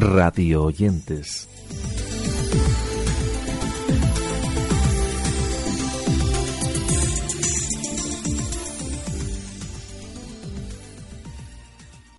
[0.00, 1.49] radio oyentes.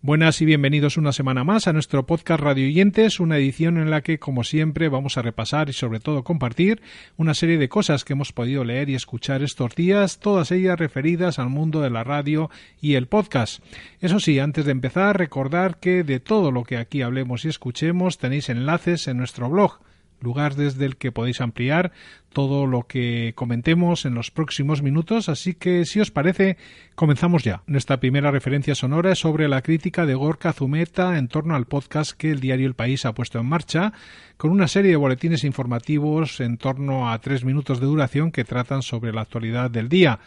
[0.03, 4.01] Buenas y bienvenidos una semana más a nuestro podcast Radio Oyentes, una edición en la
[4.01, 6.81] que, como siempre, vamos a repasar y sobre todo compartir
[7.17, 11.37] una serie de cosas que hemos podido leer y escuchar estos días, todas ellas referidas
[11.37, 12.49] al mundo de la radio
[12.81, 13.63] y el podcast.
[13.99, 18.17] Eso sí, antes de empezar, recordar que de todo lo que aquí hablemos y escuchemos
[18.17, 19.81] tenéis enlaces en nuestro blog
[20.21, 21.91] lugar desde el que podéis ampliar
[22.33, 26.57] todo lo que comentemos en los próximos minutos, así que si os parece,
[26.95, 27.61] comenzamos ya.
[27.67, 32.11] Nuestra primera referencia sonora es sobre la crítica de Gorka Zumeta en torno al podcast
[32.11, 33.93] que el diario El País ha puesto en marcha,
[34.37, 38.81] con una serie de boletines informativos en torno a tres minutos de duración que tratan
[38.81, 40.19] sobre la actualidad del día.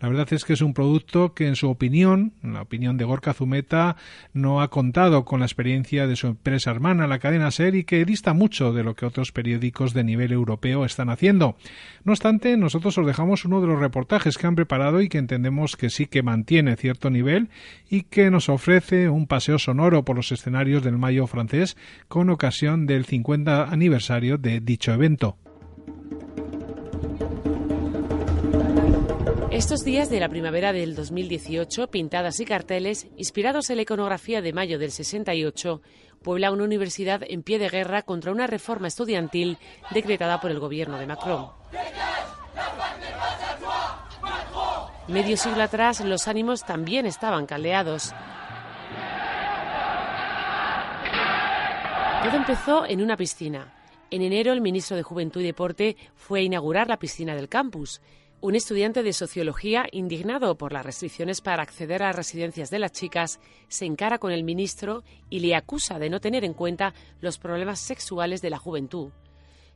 [0.00, 3.04] La verdad es que es un producto que, en su opinión, en la opinión de
[3.04, 3.96] Gorka Zumeta,
[4.32, 8.06] no ha contado con la experiencia de su empresa hermana, la cadena SER, y que
[8.06, 11.56] dista mucho de lo que otros periódicos de nivel europeo están haciendo.
[12.04, 15.76] No obstante, nosotros os dejamos uno de los reportajes que han preparado y que entendemos
[15.76, 17.50] que sí que mantiene cierto nivel
[17.90, 21.76] y que nos ofrece un paseo sonoro por los escenarios del Mayo francés
[22.08, 25.36] con ocasión del 50 aniversario de dicho evento.
[29.60, 34.54] Estos días de la primavera del 2018, pintadas y carteles, inspirados en la iconografía de
[34.54, 35.82] mayo del 68,
[36.22, 39.58] puebla una universidad en pie de guerra contra una reforma estudiantil
[39.90, 41.50] decretada por el gobierno de Macron.
[45.08, 48.14] Medio siglo atrás, los ánimos también estaban caldeados.
[52.24, 53.74] Todo empezó en una piscina.
[54.10, 58.00] En enero, el ministro de Juventud y Deporte fue a inaugurar la piscina del campus.
[58.42, 63.38] Un estudiante de sociología, indignado por las restricciones para acceder a residencias de las chicas,
[63.68, 67.80] se encara con el ministro y le acusa de no tener en cuenta los problemas
[67.80, 69.10] sexuales de la juventud.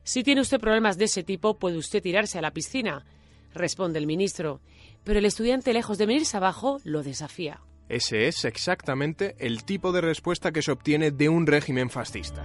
[0.03, 3.05] Si tiene usted problemas de ese tipo, puede usted tirarse a la piscina,
[3.53, 4.61] responde el ministro.
[5.03, 7.61] Pero el estudiante, lejos de venirse abajo, lo desafía.
[7.87, 12.43] Ese es exactamente el tipo de respuesta que se obtiene de un régimen fascista.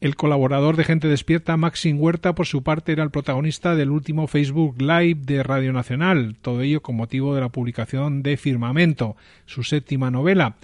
[0.00, 4.28] El colaborador de Gente Despierta, Maxim Huerta, por su parte, era el protagonista del último
[4.28, 9.64] Facebook Live de Radio Nacional, todo ello con motivo de la publicación de Firmamento, su
[9.64, 10.54] séptima novela.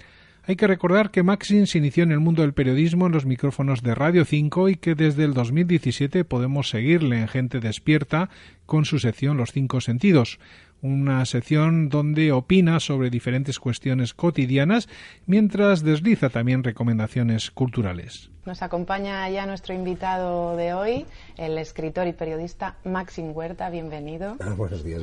[0.43, 3.83] Hay que recordar que Maxim se inició en el mundo del periodismo en los micrófonos
[3.83, 8.29] de Radio 5 y que desde el 2017 podemos seguirle en Gente Despierta
[8.65, 10.39] con su sección Los Cinco Sentidos,
[10.81, 14.87] una sección donde opina sobre diferentes cuestiones cotidianas
[15.25, 18.29] mientras desliza también recomendaciones culturales.
[18.45, 21.05] Nos acompaña ya nuestro invitado de hoy,
[21.37, 23.69] el escritor y periodista Maxim Huerta.
[23.71, 24.37] Bienvenido.
[24.39, 25.01] Ah, buenos días.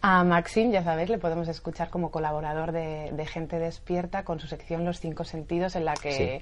[0.00, 4.84] A Maxim, ya sabéis, le podemos escuchar como colaborador de, Gente Despierta con su sección
[4.84, 6.40] Los Cinco Sentidos, en la que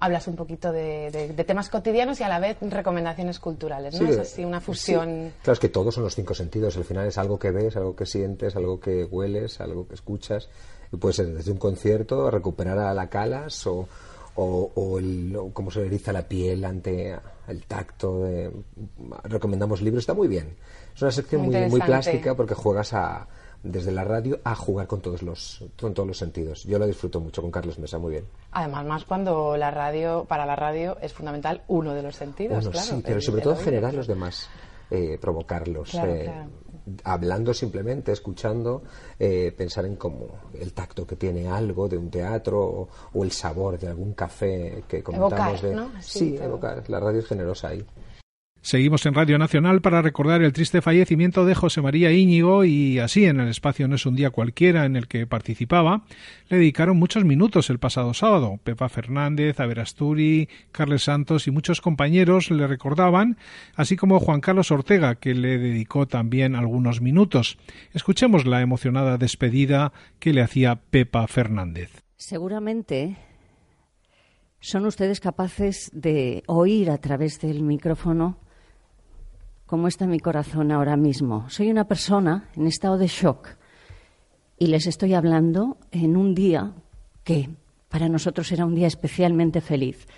[0.00, 4.08] hablas un poquito de, temas cotidianos y a la vez recomendaciones culturales, ¿no?
[4.08, 5.32] es así una fusión.
[5.42, 6.76] Claro, es que todos son los cinco sentidos.
[6.76, 10.48] Al final es algo que ves, algo que sientes, algo que hueles, algo que escuchas.
[10.92, 13.88] Y puede ser desde un concierto, recuperar a la calas o
[14.40, 18.24] o, el, cómo se eriza la piel ante el tacto.
[19.24, 20.56] recomendamos libros, está muy bien.
[20.94, 23.26] Es una sección muy, muy, plástica porque juegas a,
[23.62, 26.64] desde la radio a jugar con todos los con todos los sentidos.
[26.64, 28.24] Yo lo disfruto mucho con Carlos Mesa, muy bien.
[28.52, 32.86] Además, más cuando la radio, para la radio es fundamental uno de los sentidos, claro,
[32.86, 34.48] Sí, pero sobre todo generar los demás,
[34.90, 35.94] eh, provocarlos.
[35.94, 36.32] Eh,
[37.04, 38.82] hablando simplemente, escuchando,
[39.18, 43.78] eh, pensar en cómo el tacto que tiene algo de un teatro o, el sabor
[43.78, 45.76] de algún café que comentamos de...
[46.00, 46.88] sí, evocar.
[46.88, 47.84] La radio es generosa ahí.
[48.68, 53.24] Seguimos en Radio Nacional para recordar el triste fallecimiento de José María Íñigo y así
[53.24, 56.02] en el espacio No es un día cualquiera en el que participaba,
[56.50, 58.60] le dedicaron muchos minutos el pasado sábado.
[58.62, 63.38] Pepa Fernández, Averasturi, Carles Santos y muchos compañeros le recordaban,
[63.74, 67.56] así como Juan Carlos Ortega, que le dedicó también algunos minutos.
[67.94, 72.02] Escuchemos la emocionada despedida que le hacía Pepa Fernández.
[72.18, 73.16] Seguramente
[74.60, 78.36] son ustedes capaces de oír a través del micrófono
[79.68, 81.44] cómo está mi corazón ahora mismo.
[81.50, 83.48] Soy una persona en estado de shock
[84.58, 86.72] y les estoy hablando en un día
[87.22, 87.50] que
[87.90, 90.08] para nosotros era un día especialmente feliz,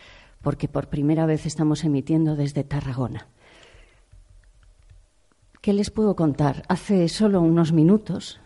[0.40, 3.26] porque por primera vez estamos emitiendo desde Tarragona.
[5.60, 6.62] ¿Qué les puedo contar?
[6.68, 8.38] Hace solo unos minutos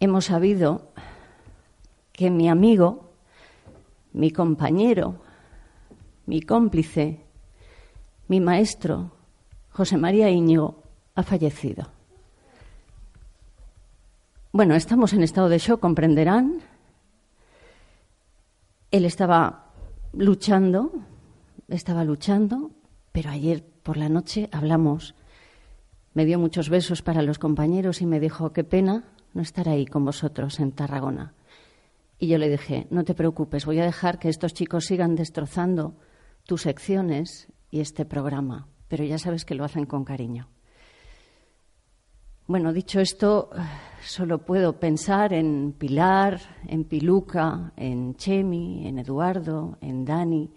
[0.00, 0.92] hemos sabido
[2.12, 3.10] que mi amigo,
[4.12, 5.14] mi compañero,
[6.26, 7.24] mi cómplice,
[8.28, 9.12] mi maestro,
[9.78, 10.82] José María Íñigo
[11.14, 11.86] ha fallecido.
[14.50, 16.62] Bueno, estamos en estado de shock, comprenderán.
[18.90, 19.70] Él estaba
[20.12, 20.90] luchando,
[21.68, 22.72] estaba luchando,
[23.12, 25.14] pero ayer por la noche hablamos.
[26.12, 29.86] Me dio muchos besos para los compañeros y me dijo, qué pena no estar ahí
[29.86, 31.34] con vosotros en Tarragona.
[32.18, 35.94] Y yo le dije, no te preocupes, voy a dejar que estos chicos sigan destrozando
[36.42, 40.48] tus secciones y este programa, pero ya sabes que lo hacen con cariño.
[42.46, 43.50] Bueno, dicho esto,
[44.02, 50.50] solo puedo pensar en Pilar, en Piluca, en Chemi, en Eduardo, en Dani,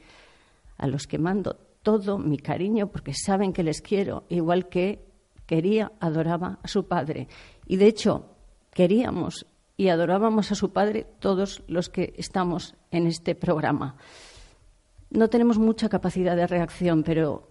[0.77, 5.05] a los que mando todo mi cariño porque saben que les quiero, igual que
[5.45, 7.27] quería, adoraba a su padre.
[7.67, 8.37] Y de hecho,
[8.71, 9.45] queríamos
[9.75, 13.97] y adorábamos a su padre todos los que estamos en este programa.
[15.09, 17.50] No tenemos mucha capacidad de reacción, pero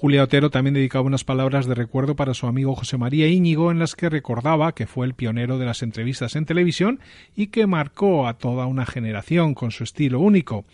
[0.00, 3.80] Julia Otero también dedicaba unas palabras de recuerdo para su amigo José María Íñigo en
[3.80, 7.00] las que recordaba que fue el pionero de las entrevistas en televisión
[7.34, 10.64] y que marcó a toda una generación con su estilo único.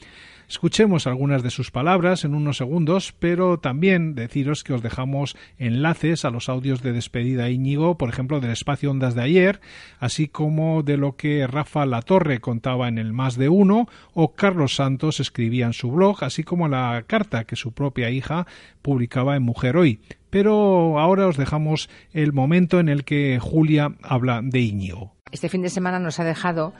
[0.48, 6.24] Escuchemos algunas de sus palabras en unos segundos, pero también deciros que os dejamos enlaces
[6.24, 9.60] a los audios de despedida Íñigo, por ejemplo, del espacio Ondas de ayer,
[9.98, 14.76] así como de lo que Rafa Latorre contaba en el Más de Uno o Carlos
[14.76, 18.46] Santos escribía en su blog, así como la carta que su propia hija
[18.82, 20.00] publicaba en Mujer Hoy.
[20.30, 25.14] Pero ahora os dejamos el momento en el que Julia habla de Íñigo.
[25.30, 26.74] Este fin de semana nos ha dejado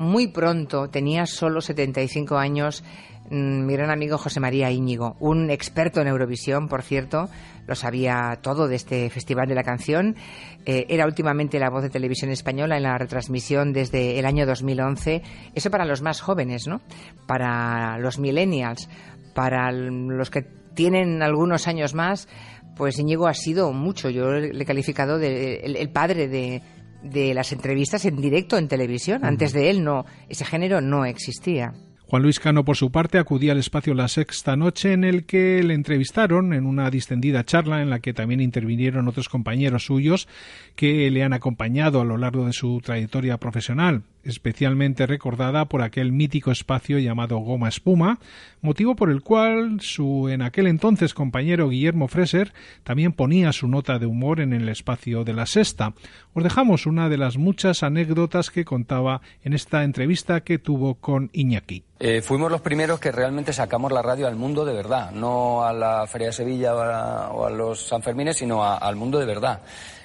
[0.00, 2.82] muy pronto, tenía solo 75 años,
[3.28, 7.28] mm, mi gran amigo José María Íñigo, un experto en Eurovisión, por cierto,
[7.66, 10.16] lo sabía todo de este Festival de la Canción.
[10.64, 15.20] Eh, era últimamente la voz de televisión española en la retransmisión desde el año 2011.
[15.54, 16.80] Eso para los más jóvenes, ¿no?
[17.26, 18.88] Para los millennials,
[19.34, 22.26] para los que tienen algunos años más,
[22.74, 24.08] pues Íñigo ha sido mucho.
[24.08, 26.62] Yo le he calificado de el padre de,
[27.02, 29.24] de las entrevistas en directo en televisión.
[29.24, 31.72] Antes de él no, ese género no existía.
[32.10, 35.62] Juan Luis Cano, por su parte, acudía al espacio La Sexta Noche, en el que
[35.62, 40.26] le entrevistaron en una distendida charla en la que también intervinieron otros compañeros suyos
[40.74, 46.12] que le han acompañado a lo largo de su trayectoria profesional especialmente recordada por aquel
[46.12, 48.18] mítico espacio llamado Goma Espuma,
[48.60, 52.52] motivo por el cual su en aquel entonces compañero Guillermo Freser
[52.84, 55.94] también ponía su nota de humor en el espacio de la sexta.
[56.34, 61.30] Os dejamos una de las muchas anécdotas que contaba en esta entrevista que tuvo con
[61.32, 61.84] Iñaki.
[61.98, 65.72] Eh, fuimos los primeros que realmente sacamos la radio al mundo de verdad, no a
[65.72, 69.60] la Feria de Sevilla o a, los Sanfermines, sino al mundo de verdad.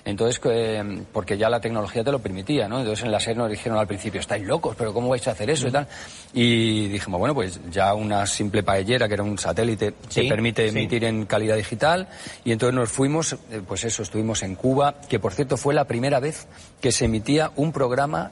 [0.05, 2.79] Entonces, eh, porque ya la tecnología te lo permitía, ¿no?
[2.79, 5.49] Entonces en la SER nos dijeron al principio, estáis locos, pero ¿cómo vais a hacer
[5.49, 5.87] eso y tal?
[6.31, 11.05] Y dijimos, bueno, pues ya una simple paellera, que era un satélite, te permite emitir
[11.05, 12.07] en calidad digital.
[12.43, 15.85] Y entonces nos fuimos, eh, pues eso, estuvimos en Cuba, que por cierto fue la
[15.85, 16.47] primera vez
[16.79, 18.31] que se emitía un programa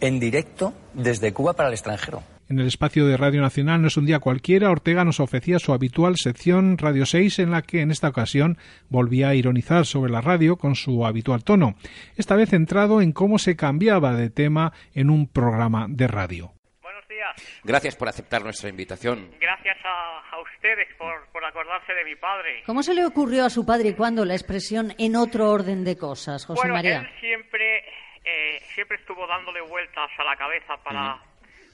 [0.00, 2.31] en directo desde Cuba para el extranjero.
[2.48, 5.72] En el espacio de Radio Nacional no es un día cualquiera, Ortega nos ofrecía su
[5.72, 8.58] habitual sección Radio 6 en la que en esta ocasión
[8.88, 11.76] volvía a ironizar sobre la radio con su habitual tono,
[12.16, 16.52] esta vez centrado en cómo se cambiaba de tema en un programa de radio.
[16.82, 17.62] Buenos días.
[17.64, 19.30] Gracias por aceptar nuestra invitación.
[19.40, 22.62] Gracias a, ustedes por, acordarse de mi padre.
[22.66, 25.96] ¿Cómo se le ocurrió a su padre y cuándo la expresión en otro orden de
[25.96, 27.00] cosas, José María?
[27.00, 27.78] Él siempre,
[28.24, 31.31] eh, siempre estuvo dándole vueltas a la cabeza para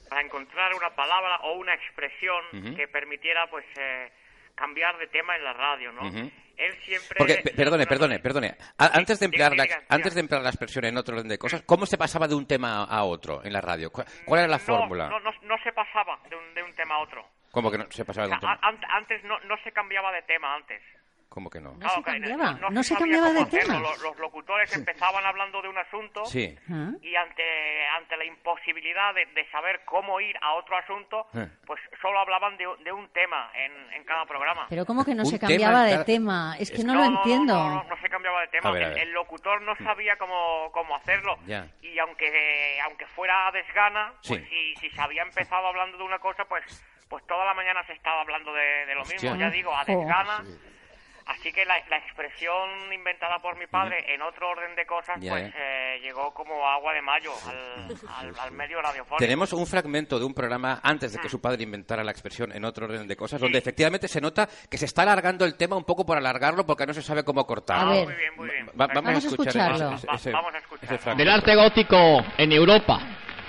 [0.09, 4.11] para encontrar una palabra o una expresión que permitiera pues eh,
[4.55, 6.01] cambiar de tema en la radio, ¿no?
[6.59, 8.57] Él siempre Porque perdone, perdone, perdone.
[8.77, 11.85] Antes de emplear la, antes de emplear la expresión en otro orden de cosas, ¿cómo
[11.85, 13.89] se pasaba de un tema a otro en la radio?
[13.91, 14.07] ¿Cuál,
[14.39, 15.07] era la fórmula?
[15.07, 17.25] No, no, se pasaba de un, de un tema a otro.
[17.51, 18.59] ¿Cómo que no se pasaba de un tema?
[18.61, 20.81] Antes no, no se cambiaba de tema antes.
[21.29, 21.75] ¿Cómo que no?
[21.75, 23.79] No se cambiaba, no, se, cambiaba de tema.
[24.01, 30.19] Los, locutores empezaban hablando de un asunto y ante, ante la imposibilidad de, saber cómo
[30.19, 31.27] ir a otro asunto,
[31.67, 34.65] pues solo hablaban de, un tema en, en, cada programa.
[34.69, 36.55] Pero ¿cómo que no se cambiaba de tema?
[36.59, 37.53] Es que no, lo entiendo.
[37.53, 38.75] No, no, se cambiaba de tema.
[38.77, 41.37] El, locutor no sabía cómo, cómo hacerlo.
[41.83, 46.45] Y aunque, aunque fuera desgana, pues si, si se había empezado hablando de una cosa,
[46.45, 46.63] pues
[47.07, 49.35] pues toda la mañana se estaba hablando de, lo mismo.
[49.35, 50.43] Ya digo, a desgana
[51.29, 55.99] Así que la, expresión inventada por mi padre en otro orden de cosas, pues eh,
[56.01, 57.31] llegó como agua de mayo
[58.41, 59.17] al, medio radiofónico.
[59.19, 62.65] Tenemos un fragmento de un programa antes de que su padre inventara la expresión en
[62.65, 65.83] otro orden de cosas, donde efectivamente se nota que se está alargando el tema un
[65.83, 67.85] poco por alargarlo porque no se sabe cómo cortar.
[67.85, 68.69] muy bien, muy bien.
[68.73, 69.85] vamos, a escucharlo.
[70.33, 71.15] vamos a escucharlo.
[71.15, 72.99] Del arte gótico en Europa.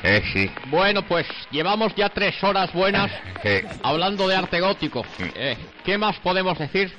[0.03, 0.51] Eh, sí.
[0.67, 3.11] Bueno, pues llevamos ya tres horas buenas
[3.83, 5.03] hablando de arte gótico.
[5.35, 6.93] Eh, ¿Qué más podemos decir?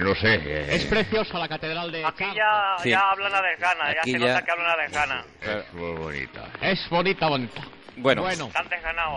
[0.00, 0.34] No sé.
[0.34, 0.74] Eh.
[0.76, 2.04] Es preciosa la catedral de.
[2.04, 5.24] Aquí ya, ya hablan a desgana, ya se nota que hablan a desgana.
[5.40, 6.48] Es muy bonita.
[6.60, 7.62] Es bonita, bonita.
[7.96, 8.50] Bueno, bueno.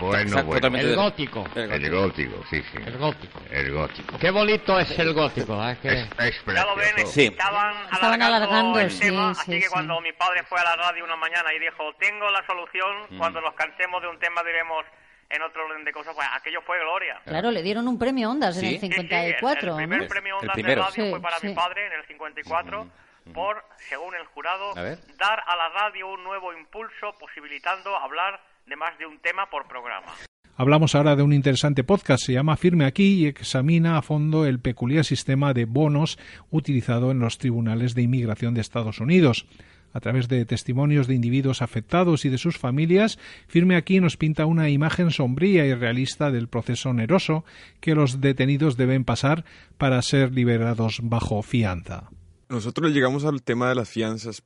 [0.02, 0.78] Bueno, bueno.
[0.78, 1.46] El gótico.
[1.56, 2.78] El gótico, sí, sí.
[2.86, 3.40] El gótico.
[3.50, 4.18] El gótico.
[4.18, 5.64] Qué bonito es el gótico.
[5.64, 5.78] ¿eh?
[5.82, 6.02] Que...
[6.02, 7.26] Es, es ya lo ven, sí.
[7.28, 11.06] estaban, estaban alargando, el tema, sí, así que cuando mi padre fue a la radio
[11.06, 13.18] una mañana y dijo, tengo la solución, mm.
[13.18, 14.84] cuando nos cansemos de un tema diremos
[15.30, 17.22] en otro orden de cosas, pues aquello fue gloria.
[17.26, 19.80] Claro, le dieron un premio Ondas en el 54.
[19.80, 22.88] el, primer premio Ondas de radio fue para mi padre en el 54
[23.34, 28.98] por, según el jurado, dar a la radio un nuevo impulso posibilitando hablar de más
[28.98, 30.14] de un tema por programa.
[30.56, 34.60] Hablamos ahora de un interesante podcast, se llama Firme aquí y examina a fondo el
[34.60, 36.20] peculiar sistema de bonos
[36.52, 39.48] utilizado en los tribunales de inmigración de Estados Unidos
[39.94, 44.46] a través de testimonios de individuos afectados y de sus familias, Firme aquí nos pinta
[44.46, 47.46] una imagen sombría y realista del proceso oneroso
[47.80, 49.46] que los detenidos deben pasar
[49.78, 52.10] para ser liberados bajo fianza.
[52.50, 54.44] Nosotros llegamos al tema de las fianzas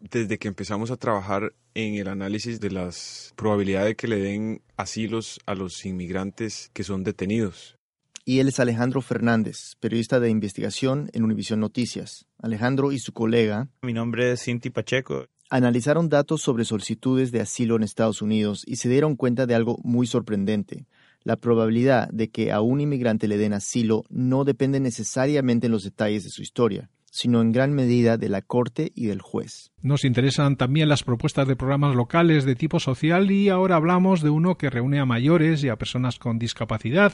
[0.00, 4.62] desde que empezamos a trabajar en el análisis de las probabilidades de que le den
[4.76, 7.76] asilos a los inmigrantes que son detenidos
[8.24, 12.26] y él es Alejandro Fernández, periodista de investigación en Univisión Noticias.
[12.38, 13.68] Alejandro y su colega.
[13.82, 15.26] Mi nombre es Cinti Pacheco.
[15.50, 19.78] Analizaron datos sobre solicitudes de asilo en Estados Unidos y se dieron cuenta de algo
[19.82, 20.86] muy sorprendente.
[21.24, 25.84] La probabilidad de que a un inmigrante le den asilo no depende necesariamente en los
[25.84, 29.70] detalles de su historia sino en gran medida de la Corte y del juez.
[29.82, 34.30] Nos interesan también las propuestas de programas locales de tipo social y ahora hablamos de
[34.30, 37.12] uno que reúne a mayores y a personas con discapacidad.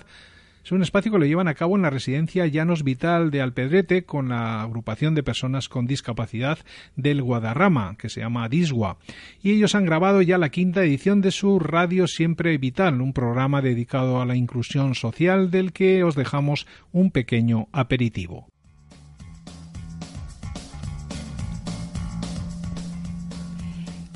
[0.65, 4.05] Es un espacio que lo llevan a cabo en la residencia Llanos Vital de Alpedrete
[4.05, 6.59] con la agrupación de personas con discapacidad
[6.95, 8.99] del Guadarrama, que se llama Disgua.
[9.43, 13.63] Y ellos han grabado ya la quinta edición de su Radio Siempre Vital, un programa
[13.63, 18.49] dedicado a la inclusión social del que os dejamos un pequeño aperitivo.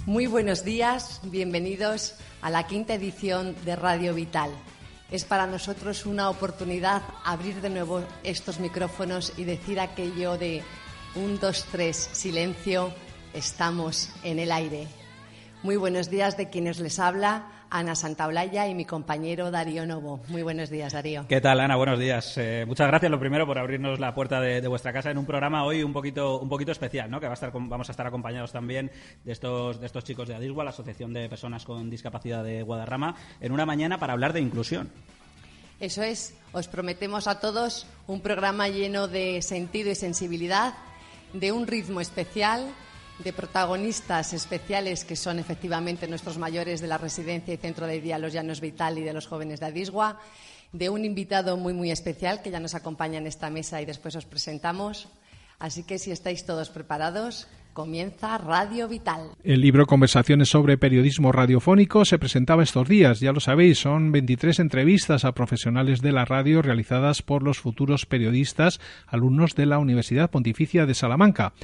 [0.04, 4.50] Muy buenos días, bienvenidos a la quinta edición de Radio Vital.
[5.12, 10.62] Es para nosotros una oportunidad abrir de nuevo estos micrófonos y decir aquello de
[11.14, 12.94] un, dos, tres, silencio,
[13.34, 14.88] estamos en el aire.
[15.62, 17.61] Muy buenos días de quienes les habla.
[17.72, 20.20] Ana Santaolalla y mi compañero Darío Novo.
[20.28, 21.24] Muy buenos días, Darío.
[21.26, 21.74] ¿Qué tal, Ana?
[21.74, 22.36] Buenos días.
[22.36, 25.64] Eh, muchas gracias, lo primero, por abrirnos la puerta de, vuestra casa en un programa
[25.64, 27.18] hoy un poquito, un poquito especial, ¿no?
[27.18, 28.90] Que va a estar, vamos a estar acompañados también
[29.24, 33.16] de estos, de estos chicos de Adisgua, la Asociación de Personas con Discapacidad de Guadarrama,
[33.40, 34.90] en una mañana para hablar de inclusión.
[35.80, 40.74] Eso es, os prometemos a todos un programa lleno de sentido y sensibilidad,
[41.32, 42.68] de un ritmo especial,
[43.18, 48.18] de protagonistas especiales que son efectivamente nuestros mayores de la residencia y centro de día
[48.18, 50.18] Los Llanos Vital y de los jóvenes de Adisgua,
[50.72, 54.16] de un invitado muy muy especial que ya nos acompaña en esta mesa y después
[54.16, 55.08] os presentamos.
[55.58, 59.30] Así que si estáis todos preparados, Comienza Radio Vital.
[59.42, 64.58] El libro Conversaciones sobre Periodismo Radiofónico se presentaba estos días, ya lo sabéis, son 23
[64.58, 70.30] entrevistas a profesionales de la radio realizadas por los futuros periodistas alumnos de la Universidad
[70.30, 71.54] Pontificia de Salamanca.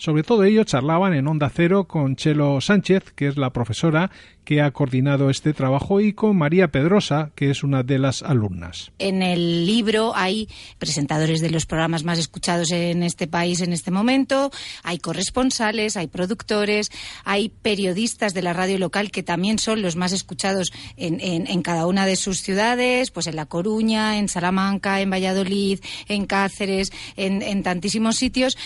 [0.00, 4.10] Sobre todo ello charlaban en Onda Cero con Chelo Sánchez, que es la profesora
[4.44, 8.90] que ha coordinado este trabajo, y con María Pedrosa, que es una de las alumnas.
[8.98, 13.90] En el libro hay presentadores de los programas más escuchados en este país en este
[13.90, 14.50] momento,
[14.82, 16.90] hay corresponsales, hay productores,
[17.24, 21.86] hay periodistas de la radio local que también son los más escuchados en, en, cada
[21.86, 27.62] una de sus ciudades, pues en La Coruña, en Salamanca, en Valladolid, en Cáceres, en,
[27.62, 28.56] tantísimos sitios.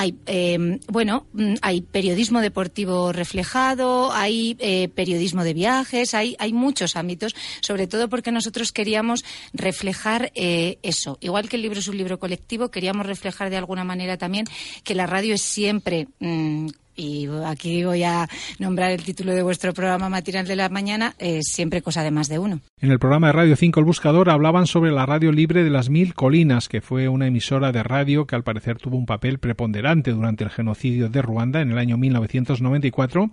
[0.00, 6.52] Hay, eh, bueno, mm, hay periodismo deportivo reflejado, hay eh, periodismo de viajes, hay, hay
[6.52, 11.18] muchos ámbitos, sobre todo porque nosotros queríamos reflejar eh, eso.
[11.20, 14.46] Igual que el libro es un libro colectivo, queríamos reflejar de alguna manera también
[14.84, 16.06] que la radio es siempre.
[16.20, 18.28] Mm, y aquí voy a
[18.58, 22.28] nombrar el título de vuestro programa matinal de la mañana, es siempre cosa de más
[22.28, 22.60] de uno.
[22.80, 25.88] En el programa de Radio 5 El Buscador hablaban sobre la radio libre de las
[25.88, 30.10] Mil Colinas, que fue una emisora de radio que al parecer tuvo un papel preponderante
[30.10, 33.30] durante el genocidio de Ruanda en el año 1994,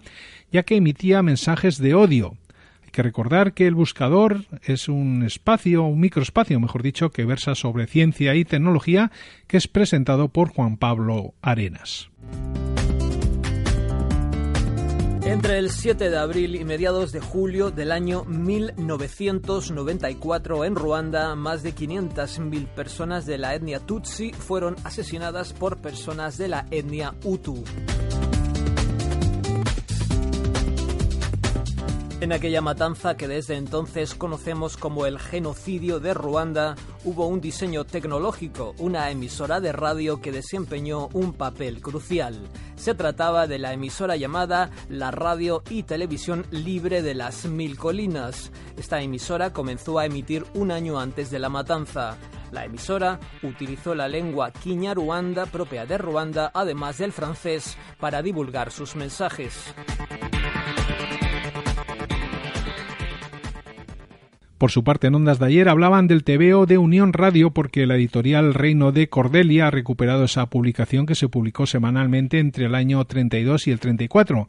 [0.52, 2.38] ya que emitía mensajes de odio
[2.92, 7.88] que recordar que el buscador es un espacio, un microespacio, mejor dicho, que versa sobre
[7.88, 9.12] ciencia y tecnología,
[9.48, 12.10] que es presentado por Juan Pablo Arenas.
[15.26, 21.64] Entre el 7 de abril y mediados de julio del año 1994 en Ruanda, más
[21.64, 27.64] de 500.000 personas de la etnia Tutsi fueron asesinadas por personas de la etnia Hutu.
[32.22, 37.84] En aquella matanza que desde entonces conocemos como el genocidio de Ruanda, hubo un diseño
[37.84, 42.48] tecnológico, una emisora de radio que desempeñó un papel crucial.
[42.78, 48.50] Se trataba de la emisora llamada la Radio y Televisión Libre de las Mil Colinas.
[48.78, 52.18] Esta emisora comenzó a emitir un año antes de la matanza.
[52.52, 58.96] La emisora utilizó la lengua Kinyarwanda propia de Ruanda, además del francés, para divulgar sus
[58.96, 59.74] mensajes.
[64.58, 67.96] Por su parte, en Ondas de ayer hablaban del TVO de Unión Radio porque la
[67.96, 73.04] editorial Reino de Cordelia ha recuperado esa publicación que se publicó semanalmente entre el año
[73.04, 74.48] 32 y el 34.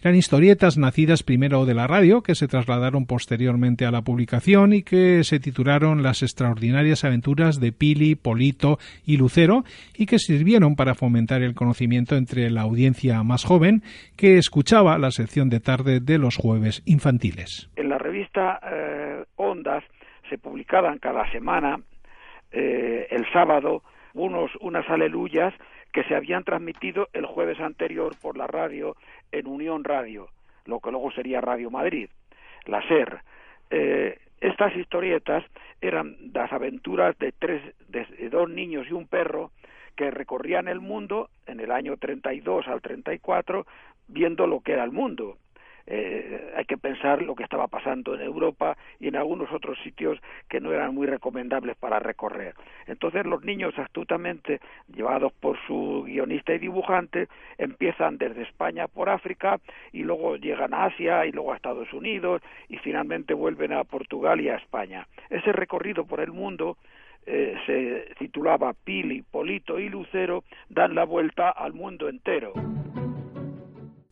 [0.00, 4.84] Eran historietas nacidas primero de la radio, que se trasladaron posteriormente a la publicación y
[4.84, 9.64] que se titularon Las extraordinarias aventuras de Pili, Polito y Lucero
[9.96, 13.82] y que sirvieron para fomentar el conocimiento entre la audiencia más joven
[14.16, 17.68] que escuchaba la sección de tarde de los jueves infantiles.
[17.74, 19.82] En la revista eh, Ondas
[20.30, 21.80] se publicaban cada semana
[22.52, 23.82] eh, el sábado
[24.14, 25.54] unos unas aleluyas
[25.98, 28.94] que se habían transmitido el jueves anterior por la radio
[29.32, 30.28] en Unión Radio,
[30.64, 32.08] lo que luego sería Radio Madrid,
[32.66, 33.18] la SER.
[33.70, 35.44] Eh, estas historietas
[35.80, 39.50] eran las aventuras de tres, de dos niños y un perro
[39.96, 43.66] que recorrían el mundo en el año 32 al 34
[44.06, 45.36] viendo lo que era el mundo
[45.90, 50.18] eh, hay que pensar lo que estaba pasando en Europa y en algunos otros sitios
[50.48, 52.54] que no eran muy recomendables para recorrer.
[52.86, 54.60] Entonces los niños astutamente,
[54.94, 59.58] llevados por su guionista y dibujante, empiezan desde España por África
[59.92, 64.42] y luego llegan a Asia y luego a Estados Unidos y finalmente vuelven a Portugal
[64.42, 65.06] y a España.
[65.30, 66.76] Ese recorrido por el mundo
[67.24, 72.52] eh, se titulaba Pili, Polito y Lucero dan la vuelta al mundo entero.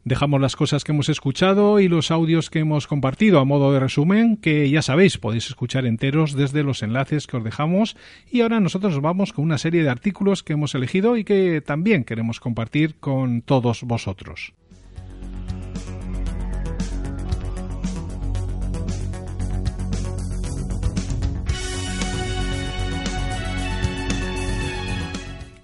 [0.07, 3.81] Dejamos las cosas que hemos escuchado y los audios que hemos compartido a modo de
[3.81, 7.97] resumen, que ya sabéis, podéis escuchar enteros desde los enlaces que os dejamos.
[8.31, 12.05] Y ahora nosotros vamos con una serie de artículos que hemos elegido y que también
[12.05, 14.53] queremos compartir con todos vosotros.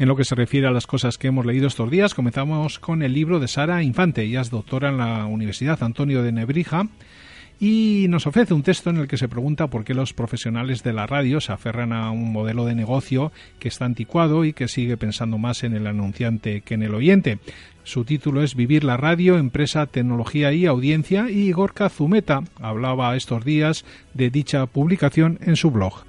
[0.03, 3.05] En lo que se refiere a las cosas que hemos leído estos días, comenzamos con
[3.05, 4.23] el libro de Sara Infante.
[4.23, 6.89] Ella es doctora en la Universidad Antonio de Nebrija
[7.61, 10.93] y nos ofrece un texto en el que se pregunta por qué los profesionales de
[10.93, 14.97] la radio se aferran a un modelo de negocio que está anticuado y que sigue
[14.97, 17.39] pensando más en el anunciante que en el oyente.
[17.85, 23.45] Su título es Vivir la radio, empresa, tecnología y audiencia y Gorka Zumeta hablaba estos
[23.45, 23.85] días
[24.15, 26.03] de dicha publicación en su blog.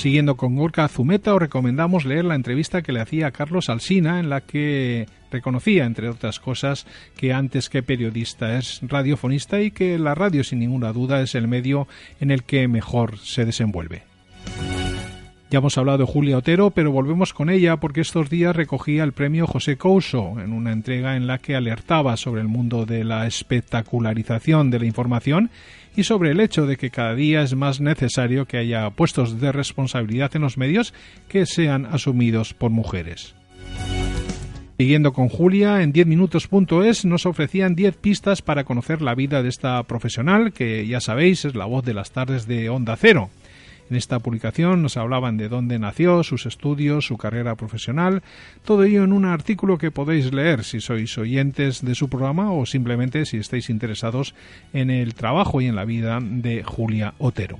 [0.00, 4.18] Siguiendo con Gorka Zumeta, os recomendamos leer la entrevista que le hacía a Carlos Alsina,
[4.18, 6.86] en la que reconocía, entre otras cosas,
[7.18, 11.48] que antes que periodista es radiofonista y que la radio, sin ninguna duda, es el
[11.48, 11.86] medio
[12.18, 14.04] en el que mejor se desenvuelve.
[15.50, 19.10] Ya hemos hablado de Julia Otero, pero volvemos con ella porque estos días recogía el
[19.10, 23.26] premio José Couso en una entrega en la que alertaba sobre el mundo de la
[23.26, 25.50] espectacularización de la información
[25.96, 29.50] y sobre el hecho de que cada día es más necesario que haya puestos de
[29.50, 30.94] responsabilidad en los medios
[31.26, 33.34] que sean asumidos por mujeres.
[34.78, 39.82] Siguiendo con Julia, en 10minutos.es nos ofrecían 10 pistas para conocer la vida de esta
[39.82, 43.30] profesional, que ya sabéis es la voz de las tardes de Onda Cero.
[43.90, 48.22] En esta publicación nos hablaban de dónde nació, sus estudios, su carrera profesional,
[48.64, 52.66] todo ello en un artículo que podéis leer si sois oyentes de su programa o
[52.66, 54.36] simplemente si estáis interesados
[54.72, 57.58] en el trabajo y en la vida de Julia Otero.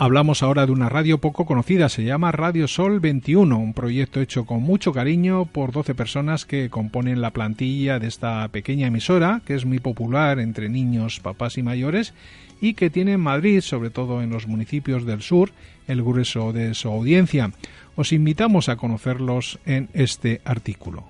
[0.00, 4.44] Hablamos ahora de una radio poco conocida, se llama Radio Sol 21, un proyecto hecho
[4.44, 9.54] con mucho cariño por 12 personas que componen la plantilla de esta pequeña emisora, que
[9.54, 12.14] es muy popular entre niños, papás y mayores,
[12.60, 15.50] y que tiene en Madrid, sobre todo en los municipios del sur,
[15.86, 17.52] el grueso de su audiencia.
[17.96, 21.04] Os invitamos a conocerlos en este artículo.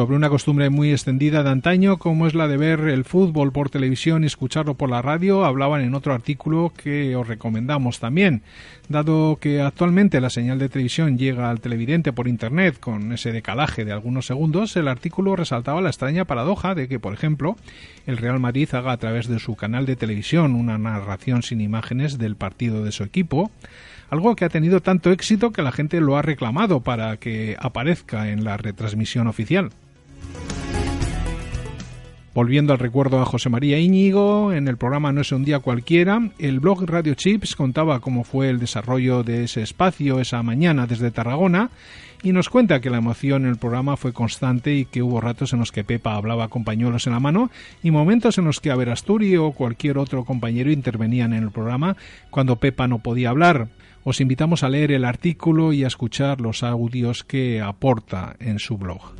[0.00, 3.68] Sobre una costumbre muy extendida de antaño como es la de ver el fútbol por
[3.68, 8.40] televisión y escucharlo por la radio, hablaban en otro artículo que os recomendamos también.
[8.88, 13.84] Dado que actualmente la señal de televisión llega al televidente por Internet con ese decalaje
[13.84, 17.56] de algunos segundos, el artículo resaltaba la extraña paradoja de que, por ejemplo,
[18.06, 22.16] el Real Madrid haga a través de su canal de televisión una narración sin imágenes
[22.16, 23.50] del partido de su equipo,
[24.08, 28.30] algo que ha tenido tanto éxito que la gente lo ha reclamado para que aparezca
[28.30, 29.70] en la retransmisión oficial.
[32.32, 36.30] Volviendo al recuerdo a José María Íñigo, en el programa No es un día cualquiera,
[36.38, 41.10] el blog Radio Chips contaba cómo fue el desarrollo de ese espacio esa mañana desde
[41.10, 41.70] Tarragona
[42.22, 45.52] y nos cuenta que la emoción en el programa fue constante y que hubo ratos
[45.52, 47.50] en los que Pepa hablaba con pañuelos en la mano
[47.82, 51.96] y momentos en los que Averasturi o cualquier otro compañero intervenían en el programa
[52.30, 53.66] cuando Pepa no podía hablar.
[54.04, 58.78] Os invitamos a leer el artículo y a escuchar los audios que aporta en su
[58.78, 59.14] blog.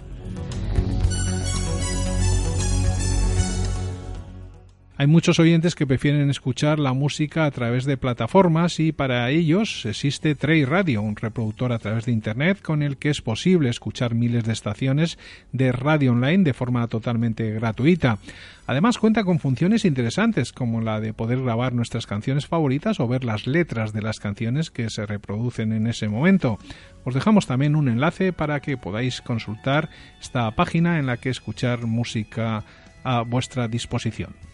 [5.00, 9.86] Hay muchos oyentes que prefieren escuchar la música a través de plataformas y para ellos
[9.86, 14.14] existe Trey Radio, un reproductor a través de Internet con el que es posible escuchar
[14.14, 15.18] miles de estaciones
[15.52, 18.18] de radio online de forma totalmente gratuita.
[18.66, 23.24] Además cuenta con funciones interesantes como la de poder grabar nuestras canciones favoritas o ver
[23.24, 26.58] las letras de las canciones que se reproducen en ese momento.
[27.04, 29.88] Os dejamos también un enlace para que podáis consultar
[30.20, 32.64] esta página en la que escuchar música
[33.02, 34.49] a vuestra disposición.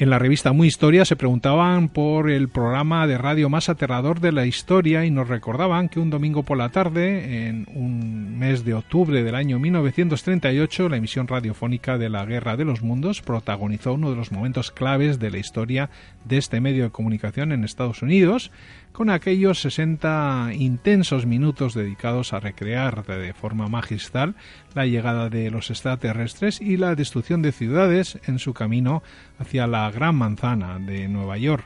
[0.00, 4.32] En la revista Muy Historia se preguntaban por el programa de radio más aterrador de
[4.32, 8.72] la historia y nos recordaban que un domingo por la tarde, en un mes de
[8.72, 14.08] octubre del año 1938, la emisión radiofónica de la Guerra de los Mundos protagonizó uno
[14.08, 15.90] de los momentos claves de la historia
[16.24, 18.50] de este medio de comunicación en Estados Unidos,
[18.92, 24.34] con aquellos 60 intensos minutos dedicados a recrear de forma magistral
[24.74, 29.02] la llegada de los extraterrestres y la destrucción de ciudades en su camino
[29.38, 31.64] hacia la Gran Manzana de Nueva York.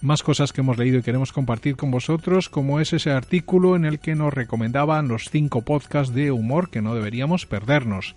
[0.00, 3.84] Más cosas que hemos leído y queremos compartir con vosotros, como es ese artículo en
[3.84, 8.14] el que nos recomendaban los cinco podcasts de humor que no deberíamos perdernos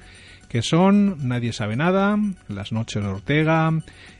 [0.51, 3.71] que son Nadie sabe nada, Las noches de Ortega,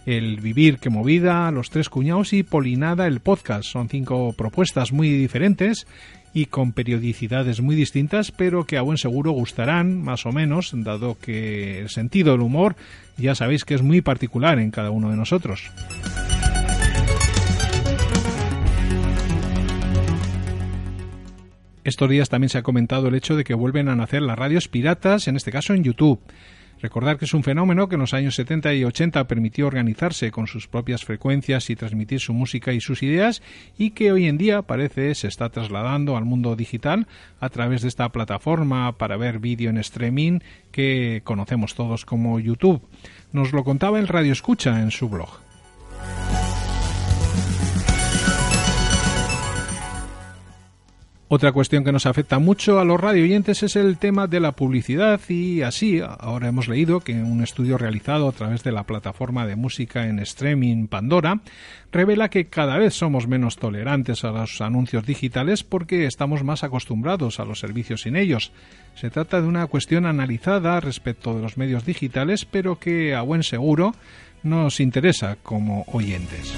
[0.06, 3.66] El vivir que movida, Los tres cuñados y Polinada el podcast.
[3.66, 5.88] Son cinco propuestas muy diferentes
[6.34, 11.18] y con periodicidades muy distintas, pero que a buen seguro gustarán, más o menos, dado
[11.20, 12.78] que el sentido del humor
[13.18, 15.70] ya sabéis que es muy particular en cada uno de nosotros.
[21.84, 24.68] Estos días también se ha comentado el hecho de que vuelven a nacer las radios
[24.68, 26.20] piratas, en este caso en YouTube.
[26.82, 30.48] Recordar que es un fenómeno que en los años 70 y 80 permitió organizarse con
[30.48, 33.44] sus propias frecuencias y transmitir su música y sus ideas
[33.78, 37.08] y que hoy en día parece se está trasladando al mundo digital
[37.40, 40.40] a través de esta plataforma para ver vídeo en streaming
[40.72, 42.82] que conocemos todos como YouTube.
[43.32, 45.51] Nos lo contaba el Radio Escucha en su blog.
[51.34, 54.52] Otra cuestión que nos afecta mucho a los radio oyentes es el tema de la
[54.52, 59.48] publicidad y así ahora hemos leído que un estudio realizado a través de la plataforma
[59.48, 61.40] de música en streaming Pandora
[61.90, 67.40] revela que cada vez somos menos tolerantes a los anuncios digitales porque estamos más acostumbrados
[67.40, 68.52] a los servicios sin ellos.
[68.96, 73.44] Se trata de una cuestión analizada respecto de los medios digitales pero que a buen
[73.44, 73.96] seguro
[74.44, 76.54] nos interesa como oyentes.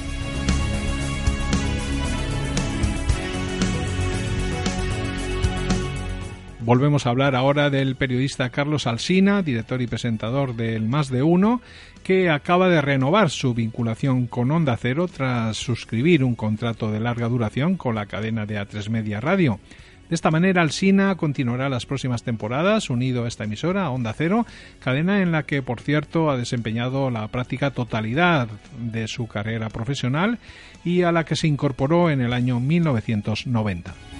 [6.65, 11.59] Volvemos a hablar ahora del periodista Carlos Alsina, director y presentador del Más de Uno,
[12.03, 17.27] que acaba de renovar su vinculación con Onda Cero tras suscribir un contrato de larga
[17.27, 19.59] duración con la cadena de A3 Media Radio.
[20.07, 24.45] De esta manera, Alsina continuará las próximas temporadas unido a esta emisora, Onda Cero,
[24.79, 28.47] cadena en la que, por cierto, ha desempeñado la práctica totalidad
[28.79, 30.39] de su carrera profesional
[30.85, 34.12] y a la que se incorporó en el año 1990.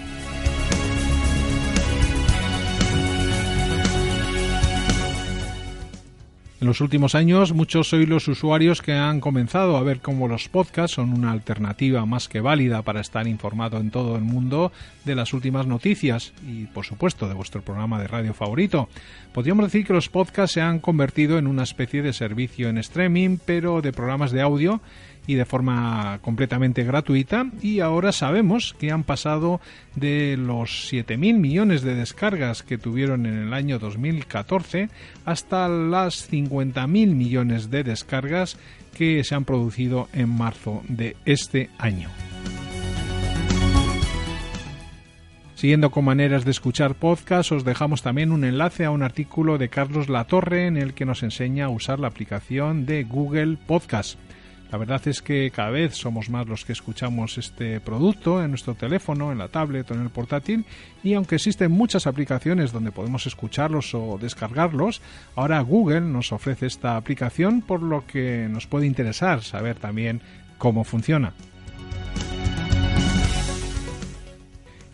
[6.64, 10.48] En los últimos años, muchos sois los usuarios que han comenzado a ver cómo los
[10.48, 14.72] podcasts son una alternativa más que válida para estar informado en todo el mundo
[15.04, 18.88] de las últimas noticias y, por supuesto, de vuestro programa de radio favorito.
[19.34, 23.40] Podríamos decir que los podcasts se han convertido en una especie de servicio en streaming,
[23.46, 24.80] pero de programas de audio
[25.28, 29.62] y de forma completamente gratuita y ahora sabemos que han pasado
[29.96, 34.90] de los 7.000 millones de descargas que tuvieron en el año 2014
[35.26, 38.58] hasta las 50.000 millones de descargas
[38.96, 42.10] que se han producido en marzo de este año.
[45.56, 49.70] Siguiendo con maneras de escuchar podcast, os dejamos también un enlace a un artículo de
[49.70, 54.20] Carlos Latorre en el que nos enseña a usar la aplicación de Google Podcast.
[54.74, 58.74] La verdad es que cada vez somos más los que escuchamos este producto en nuestro
[58.74, 60.66] teléfono, en la tablet o en el portátil
[61.04, 65.04] y aunque existen muchas aplicaciones donde podemos escucharlos o descargarlos,
[65.36, 70.22] ahora Google nos ofrece esta aplicación por lo que nos puede interesar saber también
[70.58, 71.34] cómo funciona.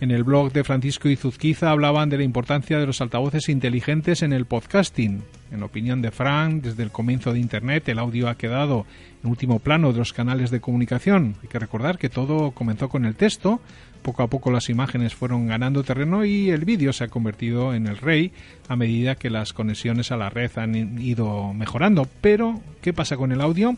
[0.02, 4.32] En el blog de Francisco Izuzquiza hablaban de la importancia de los altavoces inteligentes en
[4.32, 5.24] el podcasting.
[5.52, 8.86] En opinión de Frank, desde el comienzo de Internet el audio ha quedado
[9.22, 11.36] en último plano de los canales de comunicación.
[11.42, 13.60] Hay que recordar que todo comenzó con el texto,
[14.02, 17.86] poco a poco las imágenes fueron ganando terreno y el vídeo se ha convertido en
[17.86, 18.32] el rey
[18.70, 22.08] a medida que las conexiones a la red han ido mejorando.
[22.22, 23.76] Pero, ¿qué pasa con el audio?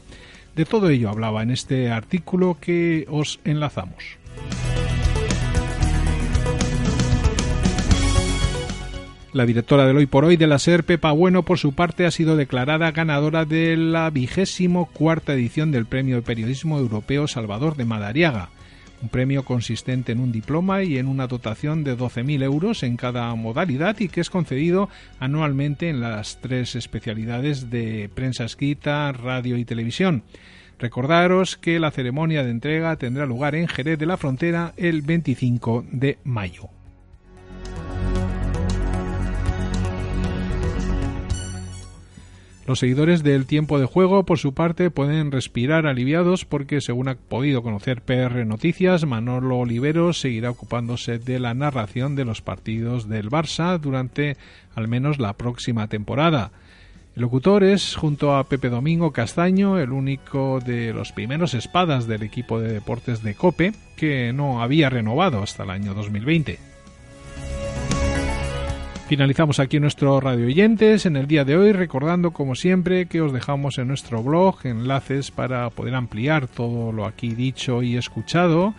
[0.55, 4.19] De todo ello hablaba en este artículo que os enlazamos.
[9.33, 12.11] La directora del Hoy por Hoy de la SER, Pepa Bueno, por su parte, ha
[12.11, 17.85] sido declarada ganadora de la vigésimo cuarta edición del Premio de Periodismo Europeo Salvador de
[17.85, 18.49] Madariaga,
[19.01, 23.33] un premio consistente en un diploma y en una dotación de 12.000 euros en cada
[23.35, 29.63] modalidad y que es concedido anualmente en las tres especialidades de prensa escrita, radio y
[29.63, 30.23] televisión.
[30.77, 35.85] Recordaros que la ceremonia de entrega tendrá lugar en Jerez de la Frontera el 25
[35.89, 36.80] de mayo.
[42.71, 47.15] Los seguidores del tiempo de juego, por su parte, pueden respirar aliviados porque, según ha
[47.15, 53.29] podido conocer PR Noticias, Manolo Oliveros seguirá ocupándose de la narración de los partidos del
[53.29, 54.37] Barça durante
[54.73, 56.53] al menos la próxima temporada.
[57.13, 62.23] El locutor es, junto a Pepe Domingo Castaño, el único de los primeros espadas del
[62.23, 66.70] equipo de deportes de Cope que no había renovado hasta el año 2020.
[69.11, 73.33] Finalizamos aquí nuestro radio oyentes en el día de hoy, recordando como siempre que os
[73.33, 78.73] dejamos en nuestro blog enlaces para poder ampliar todo lo aquí dicho y escuchado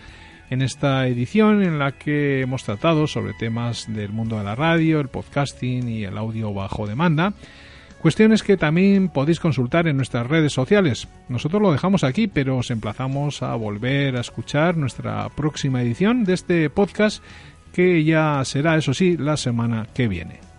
[0.49, 5.01] en esta edición en la que hemos tratado sobre temas del mundo de la radio,
[5.01, 7.35] el podcasting y el audio bajo demanda.
[8.01, 11.09] Cuestiones que también podéis consultar en nuestras redes sociales.
[11.29, 16.33] Nosotros lo dejamos aquí, pero os emplazamos a volver a escuchar nuestra próxima edición de
[16.33, 17.23] este podcast
[17.73, 20.53] que ya será, eso sí, la semana que viene.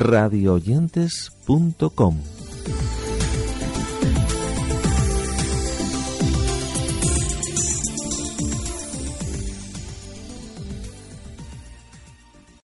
[0.00, 2.39] radioyentes.com